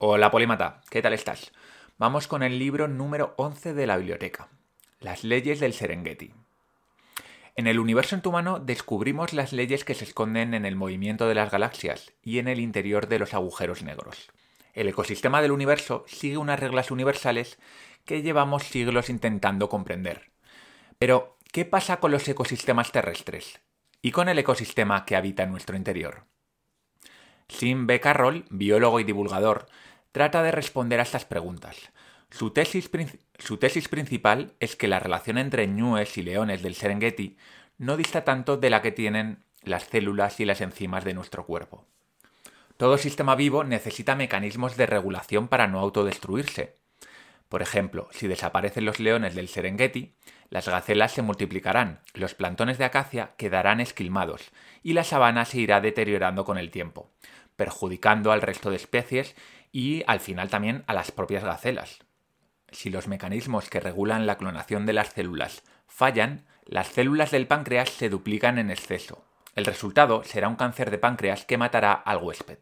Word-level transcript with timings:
Hola 0.00 0.30
Polímata, 0.30 0.80
¿qué 0.90 1.02
tal 1.02 1.12
estás? 1.12 1.50
Vamos 1.96 2.28
con 2.28 2.44
el 2.44 2.60
libro 2.60 2.86
número 2.86 3.34
11 3.36 3.74
de 3.74 3.84
la 3.84 3.96
biblioteca, 3.96 4.46
Las 5.00 5.24
leyes 5.24 5.58
del 5.58 5.72
Serengeti. 5.72 6.32
En 7.56 7.66
el 7.66 7.80
universo 7.80 8.14
en 8.14 8.22
tu 8.22 8.30
mano 8.30 8.60
descubrimos 8.60 9.32
las 9.32 9.52
leyes 9.52 9.84
que 9.84 9.94
se 9.94 10.04
esconden 10.04 10.54
en 10.54 10.66
el 10.66 10.76
movimiento 10.76 11.26
de 11.26 11.34
las 11.34 11.50
galaxias 11.50 12.12
y 12.22 12.38
en 12.38 12.46
el 12.46 12.60
interior 12.60 13.08
de 13.08 13.18
los 13.18 13.34
agujeros 13.34 13.82
negros. 13.82 14.30
El 14.72 14.86
ecosistema 14.86 15.42
del 15.42 15.50
universo 15.50 16.04
sigue 16.06 16.36
unas 16.36 16.60
reglas 16.60 16.92
universales 16.92 17.58
que 18.04 18.22
llevamos 18.22 18.62
siglos 18.62 19.10
intentando 19.10 19.68
comprender. 19.68 20.30
Pero, 21.00 21.38
¿qué 21.50 21.64
pasa 21.64 21.98
con 21.98 22.12
los 22.12 22.28
ecosistemas 22.28 22.92
terrestres? 22.92 23.60
¿Y 24.00 24.12
con 24.12 24.28
el 24.28 24.38
ecosistema 24.38 25.04
que 25.04 25.16
habita 25.16 25.44
nuestro 25.46 25.76
interior? 25.76 26.22
Sim 27.48 27.86
B. 27.86 28.00
Carroll, 28.00 28.44
biólogo 28.50 29.00
y 29.00 29.04
divulgador, 29.04 29.66
trata 30.12 30.42
de 30.42 30.52
responder 30.52 31.00
a 31.00 31.04
estas 31.04 31.24
preguntas. 31.24 31.90
Su 32.30 32.50
tesis, 32.50 32.88
principal 33.88 34.52
es 34.60 34.76
que 34.76 34.88
la 34.88 35.00
relación 35.00 35.38
entre 35.38 35.66
ñues 35.66 36.18
y 36.18 36.22
leones 36.22 36.62
del 36.62 36.74
Serengeti 36.74 37.38
no 37.78 37.96
dista 37.96 38.24
tanto 38.24 38.56
de 38.56 38.70
la 38.70 38.82
que 38.82 38.92
tienen 38.92 39.44
las 39.62 39.84
células 39.84 40.38
y 40.40 40.44
las 40.44 40.60
enzimas 40.60 41.04
de 41.04 41.14
nuestro 41.14 41.46
cuerpo. 41.46 41.86
Todo 42.76 42.98
sistema 42.98 43.34
vivo 43.34 43.64
necesita 43.64 44.14
mecanismos 44.14 44.76
de 44.76 44.86
regulación 44.86 45.48
para 45.48 45.66
no 45.66 45.80
autodestruirse. 45.80 46.76
Por 47.48 47.62
ejemplo, 47.62 48.08
si 48.12 48.28
desaparecen 48.28 48.84
los 48.84 49.00
leones 49.00 49.34
del 49.34 49.48
Serengeti, 49.48 50.14
las 50.50 50.68
gacelas 50.68 51.12
se 51.12 51.22
multiplicarán, 51.22 52.00
los 52.14 52.34
plantones 52.34 52.78
de 52.78 52.84
acacia 52.84 53.32
quedarán 53.36 53.80
esquilmados 53.80 54.50
y 54.82 54.92
la 54.92 55.04
sabana 55.04 55.44
se 55.44 55.58
irá 55.58 55.80
deteriorando 55.80 56.44
con 56.44 56.58
el 56.58 56.70
tiempo, 56.70 57.10
perjudicando 57.58 58.30
al 58.30 58.40
resto 58.40 58.70
de 58.70 58.76
especies 58.76 59.34
y 59.72 60.04
al 60.06 60.20
final 60.20 60.48
también 60.48 60.84
a 60.86 60.94
las 60.94 61.10
propias 61.10 61.42
gacelas. 61.42 61.98
Si 62.70 62.88
los 62.88 63.08
mecanismos 63.08 63.68
que 63.68 63.80
regulan 63.80 64.26
la 64.26 64.38
clonación 64.38 64.86
de 64.86 64.92
las 64.92 65.08
células 65.08 65.64
fallan, 65.88 66.46
las 66.64 66.86
células 66.86 67.32
del 67.32 67.48
páncreas 67.48 67.90
se 67.90 68.08
duplican 68.08 68.58
en 68.58 68.70
exceso. 68.70 69.24
El 69.56 69.64
resultado 69.64 70.22
será 70.22 70.48
un 70.48 70.54
cáncer 70.54 70.92
de 70.92 70.98
páncreas 70.98 71.44
que 71.44 71.58
matará 71.58 71.92
al 71.92 72.18
huésped. 72.18 72.58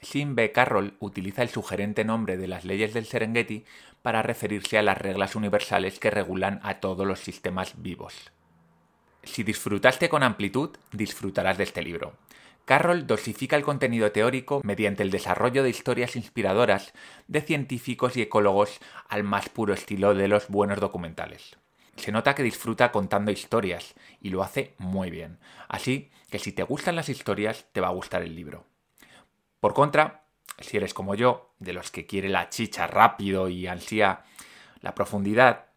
Sim 0.00 0.36
B. 0.36 0.52
Carroll 0.52 0.94
utiliza 1.00 1.42
el 1.42 1.48
sugerente 1.48 2.04
nombre 2.04 2.36
de 2.36 2.46
las 2.46 2.64
leyes 2.64 2.94
del 2.94 3.06
Serengeti 3.06 3.64
para 4.02 4.22
referirse 4.22 4.78
a 4.78 4.82
las 4.82 4.98
reglas 4.98 5.34
universales 5.34 5.98
que 5.98 6.10
regulan 6.12 6.60
a 6.62 6.74
todos 6.74 7.04
los 7.04 7.18
sistemas 7.18 7.82
vivos. 7.82 8.14
Si 9.24 9.42
disfrutaste 9.42 10.08
con 10.08 10.22
amplitud, 10.22 10.76
disfrutarás 10.92 11.58
de 11.58 11.64
este 11.64 11.82
libro. 11.82 12.14
Carroll 12.68 13.06
dosifica 13.06 13.56
el 13.56 13.62
contenido 13.62 14.12
teórico 14.12 14.60
mediante 14.62 15.02
el 15.02 15.10
desarrollo 15.10 15.62
de 15.62 15.70
historias 15.70 16.16
inspiradoras 16.16 16.92
de 17.26 17.40
científicos 17.40 18.14
y 18.14 18.20
ecólogos 18.20 18.78
al 19.08 19.24
más 19.24 19.48
puro 19.48 19.72
estilo 19.72 20.12
de 20.12 20.28
los 20.28 20.48
buenos 20.48 20.78
documentales. 20.78 21.56
Se 21.96 22.12
nota 22.12 22.34
que 22.34 22.42
disfruta 22.42 22.92
contando 22.92 23.30
historias 23.30 23.94
y 24.20 24.28
lo 24.28 24.42
hace 24.42 24.74
muy 24.76 25.08
bien. 25.08 25.38
Así 25.66 26.10
que 26.30 26.38
si 26.38 26.52
te 26.52 26.62
gustan 26.62 26.94
las 26.94 27.08
historias, 27.08 27.64
te 27.72 27.80
va 27.80 27.88
a 27.88 27.92
gustar 27.92 28.20
el 28.20 28.36
libro. 28.36 28.66
Por 29.60 29.72
contra, 29.72 30.24
si 30.58 30.76
eres 30.76 30.92
como 30.92 31.14
yo, 31.14 31.54
de 31.60 31.72
los 31.72 31.90
que 31.90 32.04
quiere 32.04 32.28
la 32.28 32.50
chicha 32.50 32.86
rápido 32.86 33.48
y 33.48 33.66
ansía 33.66 34.24
la 34.82 34.94
profundidad, 34.94 35.68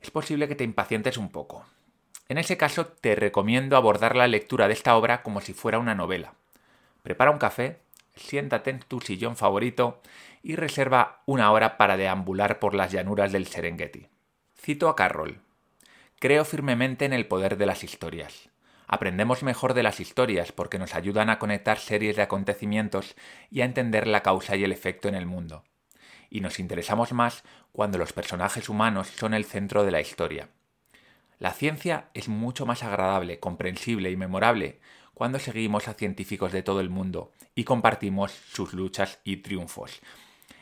es 0.00 0.12
posible 0.12 0.46
que 0.46 0.54
te 0.54 0.62
impacientes 0.62 1.18
un 1.18 1.30
poco. 1.30 1.66
En 2.28 2.38
ese 2.38 2.56
caso, 2.56 2.86
te 2.86 3.14
recomiendo 3.14 3.76
abordar 3.76 4.16
la 4.16 4.26
lectura 4.26 4.66
de 4.66 4.74
esta 4.74 4.96
obra 4.96 5.22
como 5.22 5.40
si 5.40 5.52
fuera 5.52 5.78
una 5.78 5.94
novela. 5.94 6.34
Prepara 7.02 7.30
un 7.30 7.38
café, 7.38 7.78
siéntate 8.16 8.70
en 8.70 8.80
tu 8.80 9.00
sillón 9.00 9.36
favorito 9.36 10.00
y 10.42 10.56
reserva 10.56 11.22
una 11.26 11.52
hora 11.52 11.76
para 11.76 11.96
deambular 11.96 12.58
por 12.58 12.74
las 12.74 12.90
llanuras 12.90 13.30
del 13.30 13.46
Serengeti. 13.46 14.08
Cito 14.60 14.88
a 14.88 14.96
Carroll. 14.96 15.38
Creo 16.18 16.44
firmemente 16.44 17.04
en 17.04 17.12
el 17.12 17.26
poder 17.26 17.56
de 17.56 17.66
las 17.66 17.84
historias. 17.84 18.48
Aprendemos 18.88 19.42
mejor 19.42 19.74
de 19.74 19.82
las 19.82 20.00
historias 20.00 20.50
porque 20.50 20.78
nos 20.78 20.94
ayudan 20.94 21.30
a 21.30 21.38
conectar 21.38 21.78
series 21.78 22.16
de 22.16 22.22
acontecimientos 22.22 23.14
y 23.50 23.60
a 23.60 23.64
entender 23.64 24.06
la 24.06 24.22
causa 24.22 24.56
y 24.56 24.64
el 24.64 24.72
efecto 24.72 25.08
en 25.08 25.14
el 25.14 25.26
mundo. 25.26 25.64
Y 26.30 26.40
nos 26.40 26.58
interesamos 26.58 27.12
más 27.12 27.44
cuando 27.72 27.98
los 27.98 28.12
personajes 28.12 28.68
humanos 28.68 29.08
son 29.08 29.34
el 29.34 29.44
centro 29.44 29.84
de 29.84 29.90
la 29.90 30.00
historia. 30.00 30.48
La 31.38 31.52
ciencia 31.52 32.08
es 32.14 32.28
mucho 32.28 32.64
más 32.64 32.82
agradable, 32.82 33.38
comprensible 33.40 34.10
y 34.10 34.16
memorable 34.16 34.78
cuando 35.12 35.38
seguimos 35.38 35.86
a 35.86 35.94
científicos 35.94 36.52
de 36.52 36.62
todo 36.62 36.80
el 36.80 36.88
mundo 36.88 37.32
y 37.54 37.64
compartimos 37.64 38.32
sus 38.32 38.72
luchas 38.72 39.18
y 39.22 39.38
triunfos. 39.38 40.00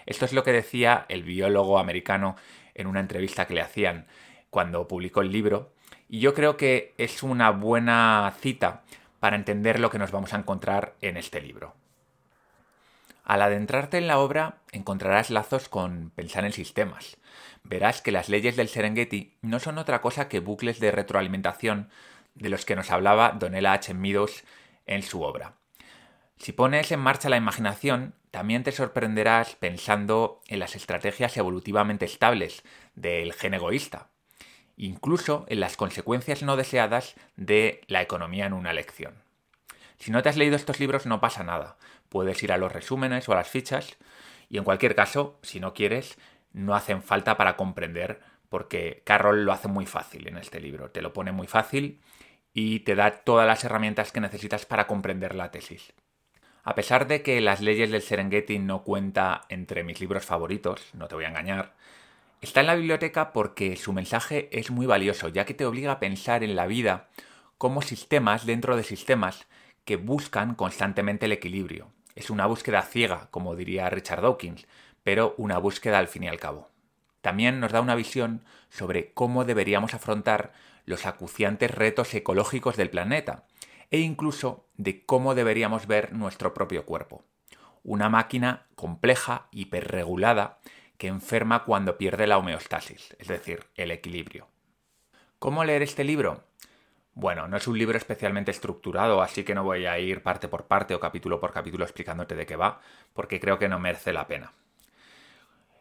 Esto 0.07 0.25
es 0.25 0.33
lo 0.33 0.43
que 0.43 0.53
decía 0.53 1.07
el 1.09 1.23
biólogo 1.23 1.79
americano 1.79 2.37
en 2.75 2.89
una 2.89 3.01
entrevista 3.01 3.47
que 3.47 3.55
le 3.55 3.61
hacían 3.61 4.07
cuando 4.51 4.89
publicó 4.89 5.21
el 5.21 5.33
libro, 5.33 5.73
y 6.09 6.21
yo 6.21 6.35
creo 6.35 6.57
que 6.57 6.95
es 6.99 7.23
una 7.23 7.51
buena 7.51 8.33
cita 8.41 8.83
para 9.21 9.37
entender 9.37 9.81
lo 9.81 9.91
que 9.91 9.99
nos 9.99 10.11
vamos 10.11 10.35
a 10.35 10.39
encontrar 10.39 10.95
en 11.01 11.17
este 11.17 11.41
libro. 11.41 11.75
Al 13.25 13.41
adentrarte 13.41 13.97
en 13.97 14.07
la 14.07 14.19
obra 14.19 14.59
encontrarás 14.73 15.31
lazos 15.31 15.71
con 15.71 16.11
pensar 16.11 16.45
en 16.45 16.53
sistemas, 16.53 17.17
verás 17.63 18.03
que 18.03 18.13
las 18.13 18.29
leyes 18.29 18.55
del 18.55 18.69
Serengeti 18.69 19.39
no 19.41 19.61
son 19.61 19.79
otra 19.79 20.03
cosa 20.03 20.29
que 20.29 20.41
bucles 20.41 20.79
de 20.79 20.91
retroalimentación 20.91 21.89
de 22.35 22.51
los 22.51 22.67
que 22.67 22.77
nos 22.77 22.91
hablaba 22.91 23.33
Donella 23.33 23.73
H. 23.73 23.95
Meadows 23.95 24.45
en 24.87 25.03
su 25.03 25.23
obra. 25.23 25.55
Si 26.37 26.53
pones 26.53 26.93
en 26.93 27.01
marcha 27.01 27.31
la 27.31 27.39
imaginación, 27.39 28.15
también 28.31 28.63
te 28.63 28.73
sorprenderás 28.73 29.55
pensando 29.55 30.43
en 30.49 30.59
las 30.59 30.77
estrategias 30.77 31.37
evolutivamente 31.39 32.05
estables 32.05 32.63
del 32.95 33.33
gen 33.33 33.55
egoísta, 33.55 34.09
incluso 34.77 35.47
en 35.49 35.61
las 35.61 35.77
consecuencias 35.79 36.43
no 36.43 36.57
deseadas 36.57 37.15
de 37.37 37.81
la 37.87 38.03
economía 38.03 38.45
en 38.45 38.53
una 38.53 38.75
lección. 38.75 39.24
Si 39.99 40.11
no 40.11 40.23
te 40.23 40.29
has 40.29 40.37
leído 40.37 40.57
estos 40.57 40.81
libros 40.81 41.07
no 41.07 41.21
pasa 41.21 41.45
nada, 41.45 41.77
puedes 42.09 42.43
ir 42.43 42.53
a 42.53 42.59
los 42.59 42.73
resúmenes 42.73 43.29
o 43.29 43.33
a 43.33 43.37
las 43.37 43.49
fichas 43.49 43.97
y 44.49 44.59
en 44.59 44.65
cualquier 44.65 44.95
caso, 44.95 45.39
si 45.43 45.61
no 45.61 45.75
quieres, 45.75 46.19
no 46.53 46.75
hacen 46.75 47.03
falta 47.03 47.37
para 47.37 47.57
comprender 47.57 48.21
porque 48.49 49.03
Carroll 49.05 49.45
lo 49.45 49.53
hace 49.53 49.69
muy 49.69 49.87
fácil 49.87 50.29
en 50.29 50.37
este 50.37 50.61
libro, 50.61 50.91
te 50.91 51.03
lo 51.03 51.13
pone 51.13 51.33
muy 51.33 51.47
fácil 51.47 52.01
y 52.53 52.81
te 52.81 52.95
da 52.95 53.11
todas 53.11 53.47
las 53.47 53.65
herramientas 53.65 54.13
que 54.13 54.21
necesitas 54.21 54.65
para 54.65 54.87
comprender 54.87 55.35
la 55.35 55.51
tesis. 55.51 55.93
A 56.63 56.75
pesar 56.75 57.07
de 57.07 57.23
que 57.23 57.41
Las 57.41 57.61
leyes 57.61 57.91
del 57.91 58.01
Serengeti 58.01 58.59
no 58.59 58.85
cuenta 58.85 59.43
entre 59.49 59.83
mis 59.83 60.01
libros 60.01 60.25
favoritos, 60.25 60.81
no 60.95 61.09
te 61.09 61.15
voy 61.15 61.25
a 61.25 61.29
engañar, 61.29 61.75
está 62.41 62.61
en 62.61 62.69
la 62.69 62.75
biblioteca 62.75 63.33
porque 63.33 63.77
su 63.77 63.93
mensaje 63.93 64.49
es 64.53 64.71
muy 64.71 64.87
valioso, 64.87 65.29
ya 65.29 65.45
que 65.45 65.55
te 65.55 65.67
obliga 65.67 65.93
a 65.93 66.01
pensar 66.01 66.43
en 66.43 66.57
la 66.57 66.67
vida 66.67 67.09
como 67.59 67.83
sistemas 67.83 68.47
dentro 68.47 68.77
de 68.77 68.85
sistemas 68.85 69.47
que 69.85 69.97
buscan 69.97 70.55
constantemente 70.55 71.27
el 71.27 71.33
equilibrio. 71.33 71.93
Es 72.15 72.31
una 72.31 72.47
búsqueda 72.47 72.83
ciega, 72.83 73.29
como 73.31 73.57
diría 73.57 73.91
Richard 73.91 74.23
Dawkins, 74.23 74.67
pero 75.03 75.35
una 75.37 75.59
búsqueda 75.59 75.99
al 75.99 76.09
fin 76.09 76.25
y 76.25 76.29
al 76.29 76.41
cabo. 76.41 76.71
También 77.21 77.61
nos 77.61 77.73
da 77.73 77.81
una 77.81 77.95
visión 77.95 78.45
sobre 78.69 79.13
cómo 79.13 79.45
deberíamos 79.45 79.95
afrontar 79.95 80.53
los 80.85 81.07
acuciantes 81.07 81.71
retos 81.71 82.13
ecológicos 82.15 82.77
del 82.77 82.91
planeta 82.91 83.47
e 83.91 84.01
incluso 84.01 84.67
de 84.77 85.05
cómo 85.05 85.35
deberíamos 85.35 85.87
ver 85.87 86.13
nuestro 86.13 86.55
propio 86.55 86.85
cuerpo. 86.85 87.25
Una 87.83 88.09
máquina 88.09 88.67
compleja, 88.75 89.49
hiperregulada, 89.53 90.59
que 90.99 91.09
enferma 91.09 91.65
cuando 91.65 91.99
pierde 91.99 92.27
la 92.27 92.39
homeostasis, 92.39 93.17
es 93.19 93.29
decir, 93.29 93.65
el 93.75 93.91
equilibrio. 93.91 94.49
¿Cómo 95.39 95.65
leer 95.65 95.83
este 95.83 96.05
libro? 96.05 96.45
Bueno, 97.17 97.47
no 97.47 97.57
es 97.57 97.69
un 97.69 97.79
libro 97.79 97.97
especialmente 97.97 98.51
estructurado, 98.51 99.23
así 99.23 99.45
que 99.45 99.55
no 99.55 99.63
voy 99.63 99.87
a 99.87 99.99
ir 100.01 100.23
parte 100.23 100.49
por 100.49 100.67
parte 100.67 100.95
o 100.95 101.01
capítulo 101.01 101.39
por 101.39 101.53
capítulo 101.53 101.85
explicándote 101.85 102.35
de 102.35 102.45
qué 102.45 102.57
va, 102.57 102.81
porque 103.13 103.39
creo 103.39 103.59
que 103.59 103.69
no 103.69 103.79
merece 103.79 104.13
la 104.13 104.27
pena. 104.27 104.53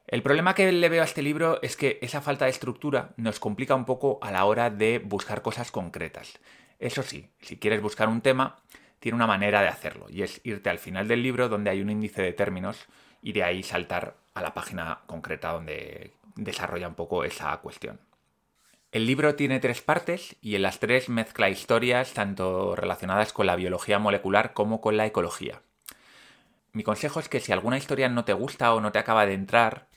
El 0.06 0.22
problema 0.22 0.54
que 0.54 0.72
le 0.72 0.90
veo 0.90 1.02
a 1.02 1.06
este 1.06 1.24
libro 1.24 1.60
es 1.64 1.76
que 1.76 1.98
esa 2.04 2.22
falta 2.22 2.46
de 2.46 2.52
estructura 2.52 3.14
nos 3.18 3.40
complica 3.40 3.74
un 3.74 3.86
poco 3.86 4.20
a 4.22 4.32
la 4.32 4.46
hora 4.46 4.70
de 4.70 5.00
buscar 5.00 5.42
cosas 5.42 5.72
concretas. 5.72 6.40
Eso 6.78 7.02
sí, 7.02 7.30
si 7.42 7.58
quieres 7.58 7.82
buscar 7.82 8.10
un 8.10 8.22
tema, 8.22 8.58
tiene 9.00 9.16
una 9.16 9.26
manera 9.26 9.62
de 9.62 9.70
hacerlo, 9.70 10.06
y 10.10 10.22
es 10.22 10.40
irte 10.44 10.70
al 10.70 10.78
final 10.78 11.08
del 11.08 11.24
libro 11.24 11.50
donde 11.50 11.72
hay 11.72 11.82
un 11.82 11.90
índice 11.90 12.22
de 12.22 12.34
términos 12.34 12.86
y 13.24 13.32
de 13.32 13.44
ahí 13.44 13.64
saltar 13.64 14.18
a 14.36 14.42
la 14.44 14.54
página 14.54 15.00
concreta 15.08 15.52
donde 15.52 16.14
desarrolla 16.36 16.88
un 16.88 16.96
poco 16.96 17.24
esa 17.24 17.58
cuestión. 17.58 18.00
El 18.94 19.08
libro 19.08 19.34
tiene 19.34 19.60
tres 19.60 19.82
partes 19.82 20.36
y 20.40 20.54
en 20.54 20.62
las 20.62 20.78
tres 20.78 21.10
mezcla 21.10 21.50
historias 21.50 22.14
tanto 22.14 22.76
relacionadas 22.76 23.34
con 23.34 23.48
la 23.48 23.56
biología 23.56 23.98
molecular 23.98 24.54
como 24.54 24.82
con 24.82 24.98
la 24.98 25.08
ecología. 25.08 25.64
Mi 26.74 26.84
consejo 26.84 27.20
es 27.20 27.28
que 27.28 27.40
si 27.40 27.52
alguna 27.52 27.80
historia 27.80 28.08
no 28.08 28.24
te 28.24 28.34
gusta 28.34 28.72
o 28.72 28.82
no 28.82 28.92
te 28.92 29.00
acaba 29.00 29.26
de 29.26 29.34
entrar, 29.34 29.88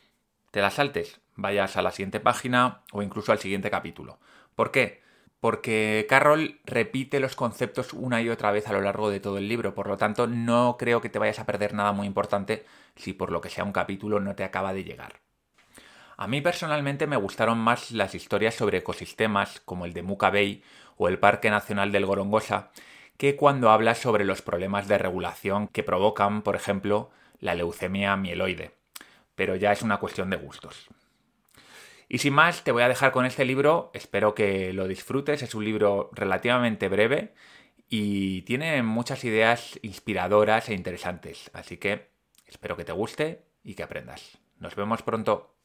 te 0.51 0.63
la 0.63 0.71
saltes, 0.71 1.21
vayas 1.35 1.77
a 1.77 1.83
la 1.83 1.91
siguiente 1.91 2.21
página 2.21 2.85
o 2.91 3.03
incluso 3.03 3.33
al 3.33 3.39
siguiente 3.39 3.71
capítulo. 3.71 4.19
¿Por 4.55 4.71
qué? 4.71 5.03
porque 5.41 6.07
Carroll 6.09 6.61
repite 6.65 7.21
los 7.21 7.37
conceptos 7.37 7.93
una 7.93 8.23
y 8.23 8.31
otra 8.31 8.51
vez 8.51 8.67
a 8.67 8.73
lo 8.73 8.81
largo 8.81 9.11
de 9.11 9.21
todo 9.21 9.37
el 9.37 9.47
libro, 9.47 9.75
por 9.75 9.89
lo 9.89 9.99
tanto 9.99 10.27
no 10.27 10.77
creo 10.79 11.03
que 11.03 11.11
te 11.11 11.19
vayas 11.19 11.39
a 11.39 11.45
perder 11.45 11.75
nada 11.75 11.93
muy 11.93 12.07
importante 12.07 12.65
si 12.97 13.13
por 13.13 13.31
lo 13.31 13.43
que 13.43 13.51
sea 13.51 13.65
un 13.65 13.73
capítulo 13.73 14.19
no 14.21 14.35
te 14.35 14.45
acaba 14.45 14.73
de 14.73 14.85
llegar. 14.85 15.25
A 16.17 16.27
mí 16.27 16.41
personalmente 16.41 17.07
me 17.07 17.17
gustaron 17.17 17.59
más 17.59 17.91
las 17.91 18.15
historias 18.15 18.55
sobre 18.55 18.79
ecosistemas 18.79 19.61
como 19.61 19.85
el 19.85 19.93
de 19.93 20.03
Muka 20.03 20.31
Bay 20.31 20.63
o 20.97 21.09
el 21.09 21.19
Parque 21.19 21.51
Nacional 21.51 21.93
del 21.93 22.07
Gorongosa 22.07 22.71
que 23.19 23.37
cuando 23.37 23.71
habla 23.71 23.95
sobre 23.95 24.25
los 24.25 24.43
problemas 24.43 24.89
de 24.89 24.99
regulación 24.99 25.69
que 25.69 25.83
provocan, 25.83 26.43
por 26.43 26.57
ejemplo, 26.57 27.11
la 27.41 27.55
leucemia 27.55 28.17
mieloide. 28.17 28.73
Pero 29.35 29.57
ya 29.57 29.73
es 29.73 29.83
una 29.83 29.99
cuestión 29.99 30.31
de 30.31 30.37
gustos. 30.37 30.89
Y 32.09 32.19
sin 32.19 32.35
más, 32.35 32.62
te 32.62 32.73
voy 32.73 32.83
a 32.83 32.89
dejar 32.89 33.12
con 33.12 33.27
este 33.27 33.45
libro, 33.45 33.91
espero 33.93 34.35
que 34.35 34.73
lo 34.73 34.87
disfrutes, 34.87 35.43
es 35.43 35.55
un 35.55 35.65
libro 35.65 36.11
relativamente 36.12 36.89
breve 36.89 37.35
y 37.89 38.43
tiene 38.43 38.83
muchas 38.83 39.25
ideas 39.25 39.79
inspiradoras 39.83 40.69
e 40.69 40.75
interesantes, 40.75 41.51
así 41.53 41.79
que 41.79 42.11
espero 42.47 42.77
que 42.77 42.85
te 42.85 42.93
guste 42.93 43.43
y 43.65 43.75
que 43.75 43.83
aprendas. 43.83 44.39
Nos 44.59 44.77
vemos 44.77 45.03
pronto. 45.03 45.56